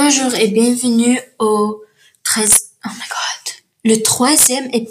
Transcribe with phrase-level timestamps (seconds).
[0.00, 1.82] Bonjour et bienvenue au
[2.22, 2.70] 13...
[2.86, 3.54] Oh my god.
[3.84, 4.88] Le troisième ép...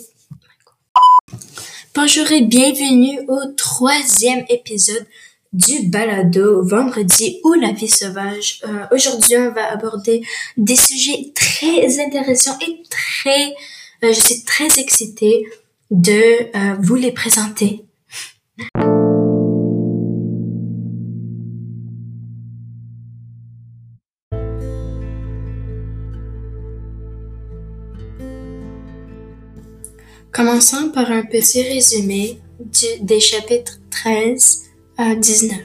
[1.96, 5.08] Bonjour et bienvenue au troisième épisode
[5.54, 8.60] du balado vendredi ou la vie sauvage.
[8.68, 10.26] Euh, Aujourd'hui, on va aborder
[10.58, 13.56] des sujets très intéressants et très...
[14.04, 15.46] euh, je suis très excitée
[15.90, 17.87] de euh, vous les présenter.
[30.38, 32.40] Commençons par un petit résumé
[33.02, 34.66] des chapitres 13
[34.96, 35.58] à 19.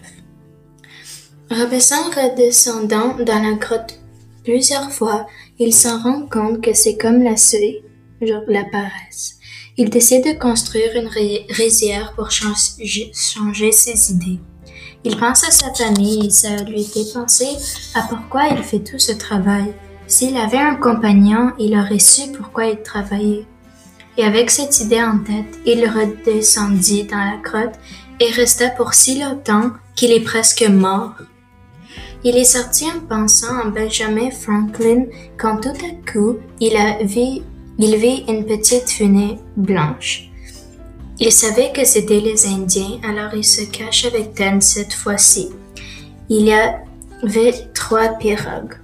[1.51, 4.01] Robinson redescendant dans la grotte
[4.45, 5.27] plusieurs fois,
[5.59, 7.83] il s'en rend compte que c'est comme la suie,
[8.23, 9.35] la paresse.
[9.77, 11.11] Il décide de construire une
[11.51, 14.41] rizière pour changer ses idées.
[15.05, 17.59] Il pense à sa famille et ça lui fait penser
[17.95, 19.75] à pourquoi il fait tout ce travail.
[20.07, 23.45] S'il avait un compagnon, il aurait su pourquoi il travaillait.
[24.19, 27.79] Et avec cette idée en tête, il redescendit dans la grotte
[28.21, 31.15] et resta pour si longtemps qu'il est presque mort.
[32.25, 37.43] Il est sorti en pensant à Benjamin Franklin quand tout à coup il a vu,
[37.79, 40.29] il vit une petite fumée blanche.
[41.19, 45.51] Il savait que c'était les Indiens, alors il se cache avec Ten cette fois-ci.
[46.29, 48.82] Il y avait trois pirogues.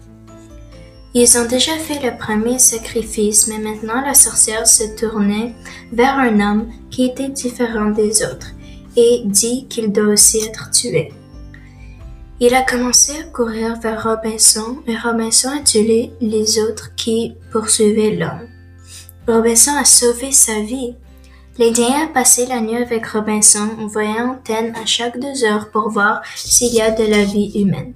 [1.21, 5.53] Ils ont déjà fait le premier sacrifice, mais maintenant la sorcière se tournait
[5.91, 8.53] vers un homme qui était différent des autres
[8.97, 11.13] et dit qu'il doit aussi être tué.
[12.39, 18.15] Il a commencé à courir vers Robinson et Robinson a tué les autres qui poursuivaient
[18.15, 18.47] l'homme.
[19.27, 20.95] Robinson a sauvé sa vie.
[21.59, 25.91] L'Indien a passé la nuit avec Robinson en voyant antenne à chaque deux heures pour
[25.91, 27.95] voir s'il y a de la vie humaine.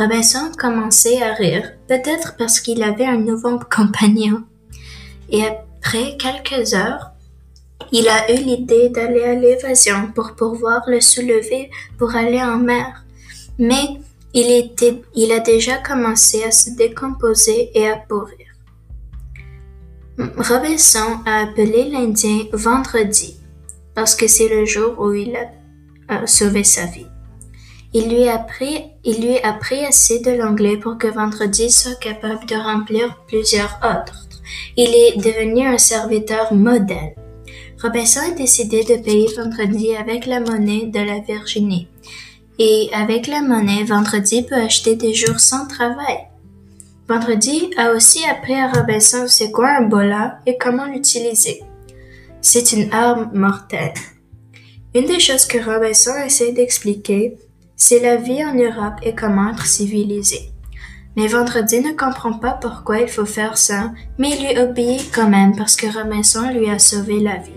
[0.00, 4.44] Robinson commençait à rire, peut-être parce qu'il avait un nouveau compagnon.
[5.28, 7.10] Et après quelques heures,
[7.92, 13.04] il a eu l'idée d'aller à l'évasion pour pouvoir le soulever pour aller en mer.
[13.58, 14.00] Mais
[14.32, 18.46] il, était, il a déjà commencé à se décomposer et à pourrir.
[20.38, 23.36] Robinson a appelé l'Indien vendredi
[23.94, 25.50] parce que c'est le jour où il a
[26.14, 27.06] euh, sauvé sa vie.
[27.92, 33.78] Il lui a appris, assez de l'anglais pour que vendredi soit capable de remplir plusieurs
[33.82, 34.26] ordres.
[34.76, 37.14] Il est devenu un serviteur modèle.
[37.82, 41.88] Robinson a décidé de payer vendredi avec la monnaie de la Virginie.
[42.58, 46.28] Et avec la monnaie, vendredi peut acheter des jours sans travail.
[47.08, 51.62] Vendredi a aussi appris à Robinson c'est quoi un bola et comment l'utiliser.
[52.40, 53.94] C'est une arme mortelle.
[54.94, 57.36] Une des choses que Robinson essaie d'expliquer,
[57.80, 60.50] c'est la vie en Europe et comment être civilisé.
[61.16, 65.28] Mais Vendredi ne comprend pas pourquoi il faut faire ça, mais il lui obéit quand
[65.28, 67.50] même parce que Robinson lui a sauvé la vie.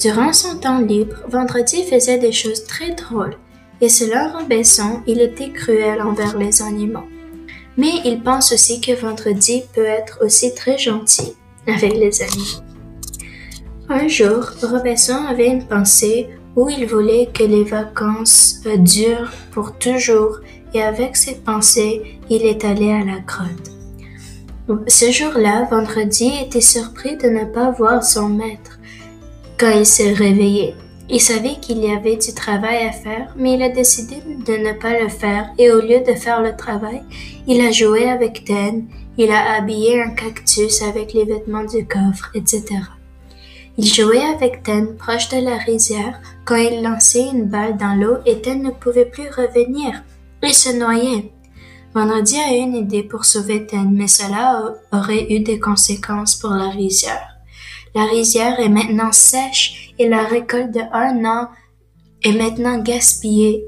[0.00, 3.36] Durant son temps libre, Vendredi faisait des choses très drôles,
[3.80, 7.08] et selon Robinson, il était cruel envers les animaux.
[7.76, 11.34] Mais il pense aussi que Vendredi peut être aussi très gentil
[11.66, 12.62] avec les animaux.
[13.88, 19.78] Un jour, Robinson avait une pensée où il voulait que les vacances euh, durent pour
[19.78, 20.38] toujours
[20.74, 23.70] et avec cette pensée, il est allé à la grotte.
[24.86, 28.78] Ce jour-là, Vendredi était surpris de ne pas voir son maître
[29.58, 30.74] quand il s'est réveillé.
[31.08, 34.16] Il savait qu'il y avait du travail à faire, mais il a décidé
[34.46, 37.02] de ne pas le faire et au lieu de faire le travail,
[37.46, 38.86] il a joué avec Ten,
[39.16, 42.64] il a habillé un cactus avec les vêtements du coffre, etc.
[43.80, 48.16] Il jouait avec Ten proche de la rizière quand il lançait une balle dans l'eau
[48.26, 50.02] et Ten ne pouvait plus revenir.
[50.42, 51.30] Il se noyait.
[51.94, 56.50] Vendredi a eu une idée pour sauver Ten, mais cela aurait eu des conséquences pour
[56.50, 57.36] la rizière.
[57.94, 61.48] La rizière est maintenant sèche et la récolte de un an
[62.24, 63.64] est maintenant gaspillée.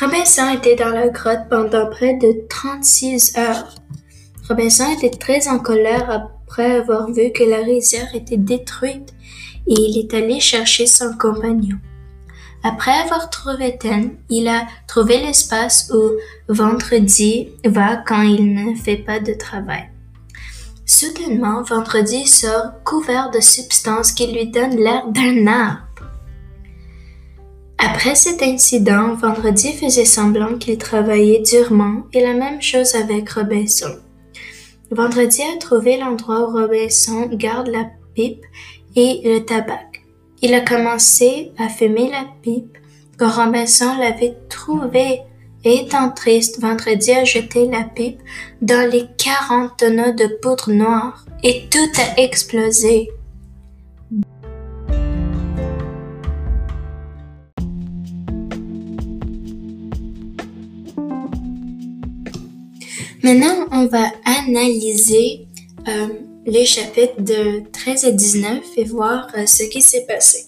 [0.00, 3.74] Robinson était dans la grotte pendant près de 36 heures.
[4.48, 9.14] Robinson était très en colère après avoir vu que la rizière était détruite
[9.66, 11.78] il est allé chercher son compagnon.
[12.62, 16.12] Après avoir trouvé Ten, il a trouvé l'espace où
[16.48, 19.90] Vendredi va quand il ne fait pas de travail.
[20.86, 25.80] Soudainement, Vendredi sort couvert de substances qui lui donnent l'air d'un arbre.
[27.78, 33.94] Après cet incident, Vendredi faisait semblant qu'il travaillait durement et la même chose avec Robinson.
[34.94, 38.44] Vendredi a trouvé l'endroit où Robinson garde la pipe
[38.94, 39.90] et le tabac.
[40.40, 42.78] Il a commencé à fumer la pipe
[43.18, 45.22] quand Robinson l'avait trouvé
[45.64, 48.20] et étant triste, vendredi a jeté la pipe
[48.62, 53.10] dans les quarante tonneaux de poudre noire et tout a explosé.
[63.24, 65.48] Maintenant, on va analyser
[65.88, 66.08] euh,
[66.44, 70.44] les chapitres de 13 et 19 et voir euh, ce qui s'est passé.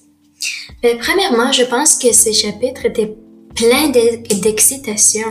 [0.83, 3.17] Mais premièrement, je pense que ces chapitres étaient
[3.55, 5.27] pleins d'excitation.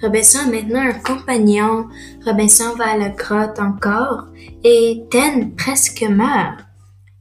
[0.00, 1.86] Robinson a maintenant un compagnon,
[2.24, 4.26] Robinson va à la grotte encore,
[4.62, 6.60] et Ten presque meurt.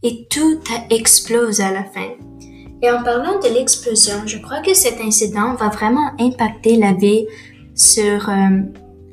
[0.04, 0.60] Et tout
[0.92, 2.12] explose à la fin.
[2.84, 7.25] Et en parlant de l'explosion, je crois que cet incident va vraiment impacter la vie
[7.74, 8.62] sur euh,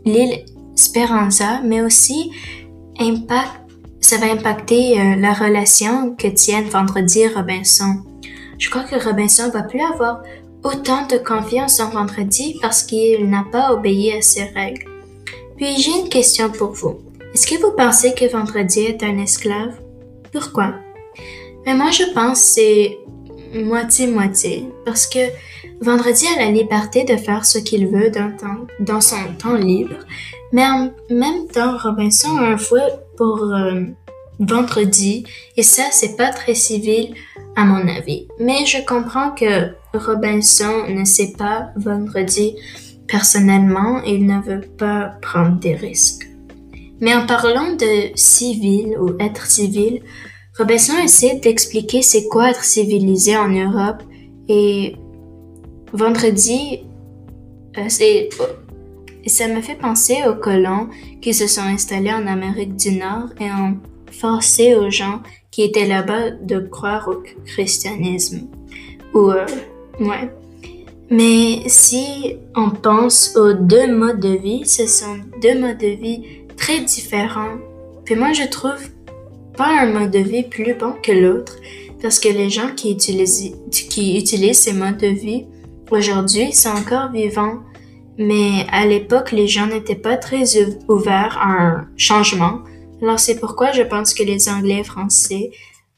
[0.04, 0.44] l'île
[0.74, 2.30] Speranza, mais aussi
[2.98, 3.60] impact,
[4.00, 7.96] ça va impacter euh, la relation que tiennent Vendredi et Robinson.
[8.58, 10.22] Je crois que Robinson va plus avoir
[10.64, 14.84] autant de confiance en Vendredi parce qu'il n'a pas obéi à ses règles.
[15.56, 16.98] Puis j'ai une question pour vous.
[17.32, 19.78] Est-ce que vous pensez que Vendredi est un esclave?
[20.32, 20.74] Pourquoi?
[21.66, 22.98] Mais moi je pense c'est
[23.54, 25.18] moitié-moitié parce que
[25.82, 28.10] Vendredi a la liberté de faire ce qu'il veut
[28.80, 29.96] dans, son temps libre,
[30.52, 33.84] mais en même temps, Robinson a un fouet pour euh,
[34.40, 35.24] vendredi,
[35.56, 37.14] et ça, c'est pas très civil
[37.56, 38.28] à mon avis.
[38.38, 42.56] Mais je comprends que Robinson ne sait pas vendredi
[43.08, 46.28] personnellement il ne veut pas prendre des risques.
[47.00, 50.02] Mais en parlant de civil ou être civil,
[50.58, 54.02] Robinson essaie d'expliquer c'est quoi être civilisé en Europe
[54.48, 54.96] et
[55.92, 56.80] vendredi,
[57.78, 57.88] euh,
[59.22, 60.88] et ça me fait penser aux colons
[61.20, 63.76] qui se sont installés en Amérique du Nord et ont
[64.10, 65.20] forcé aux gens
[65.50, 68.48] qui étaient là-bas de croire au christianisme.
[69.14, 69.46] Ou, euh,
[70.00, 70.30] ouais.
[71.10, 76.22] Mais si on pense aux deux modes de vie, ce sont deux modes de vie
[76.56, 77.58] très différents.
[78.04, 78.78] Puis moi, je trouve
[79.56, 81.56] pas un mode de vie plus bon que l'autre,
[82.00, 85.46] parce que les gens qui utilisent, qui utilisent ces modes de vie
[85.90, 87.60] aujourd'hui sont encore vivants
[88.20, 90.44] mais à l'époque, les gens n'étaient pas très
[90.88, 92.60] ouverts à un changement.
[93.00, 95.50] Alors c'est pourquoi je pense que les Anglais et Français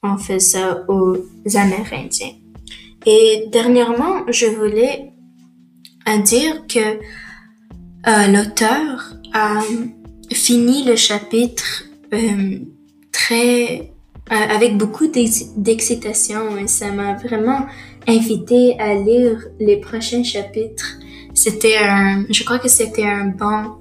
[0.05, 1.17] ont fait ça aux
[1.53, 2.35] Amérindiens.
[3.07, 5.13] Et dernièrement, je voulais
[6.09, 9.61] euh, dire que euh, l'auteur a
[10.33, 12.59] fini le chapitre euh,
[13.13, 13.93] très
[14.31, 17.67] avec beaucoup d'excitation et ça m'a vraiment
[18.07, 20.99] invité à lire les prochains chapitres
[21.35, 23.79] c'était un, je crois que c'était un bon,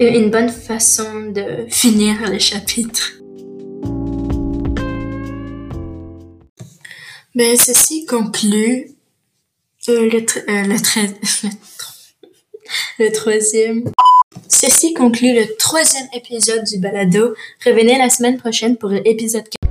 [0.00, 3.12] une bonne façon de finir le chapitre.
[7.34, 8.90] Ben, ceci conclut
[9.88, 10.76] euh, le, euh, le,
[13.04, 13.84] le troisième.
[14.54, 17.34] Ceci conclut le troisième épisode du balado.
[17.64, 19.61] Revenez la semaine prochaine pour l'épisode 4.